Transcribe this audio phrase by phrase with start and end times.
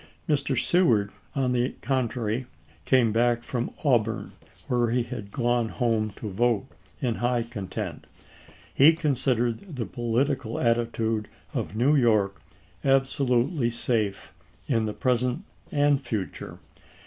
[0.27, 0.57] Mr.
[0.59, 1.73] Seward, on the Nov.
[1.81, 1.81] 3,1864.
[1.83, 2.45] contrary,
[2.85, 4.31] came back from Auburn,
[4.65, 6.65] where he had gone home to vote,
[7.01, 8.07] in high content.
[8.73, 12.41] He con sidered the political attitude of New York
[12.83, 14.33] abso lutely safe
[14.65, 16.57] in the present and future.